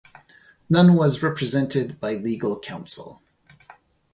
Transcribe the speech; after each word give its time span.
None 0.67 0.95
was 0.95 1.21
represented 1.21 1.99
by 1.99 2.15
legal 2.15 2.59
counsel. 2.59 3.21